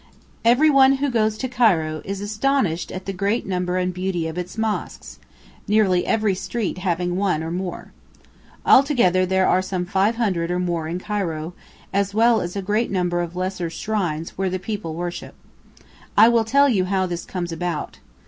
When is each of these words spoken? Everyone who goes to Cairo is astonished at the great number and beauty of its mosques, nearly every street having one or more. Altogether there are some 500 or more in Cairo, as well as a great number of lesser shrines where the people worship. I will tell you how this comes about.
Everyone 0.43 0.93
who 0.93 1.11
goes 1.11 1.37
to 1.37 1.47
Cairo 1.47 2.01
is 2.03 2.21
astonished 2.21 2.91
at 2.91 3.05
the 3.05 3.13
great 3.13 3.45
number 3.45 3.77
and 3.77 3.93
beauty 3.93 4.25
of 4.25 4.35
its 4.35 4.57
mosques, 4.57 5.19
nearly 5.67 6.07
every 6.07 6.33
street 6.33 6.79
having 6.79 7.17
one 7.17 7.43
or 7.43 7.51
more. 7.51 7.91
Altogether 8.65 9.27
there 9.27 9.47
are 9.47 9.61
some 9.61 9.85
500 9.85 10.49
or 10.49 10.57
more 10.59 10.87
in 10.87 10.97
Cairo, 10.97 11.53
as 11.93 12.15
well 12.15 12.41
as 12.41 12.55
a 12.55 12.63
great 12.63 12.89
number 12.89 13.21
of 13.21 13.35
lesser 13.35 13.69
shrines 13.69 14.31
where 14.35 14.49
the 14.49 14.57
people 14.57 14.95
worship. 14.95 15.35
I 16.17 16.29
will 16.29 16.45
tell 16.45 16.67
you 16.67 16.85
how 16.85 17.05
this 17.05 17.23
comes 17.23 17.51
about. 17.51 17.99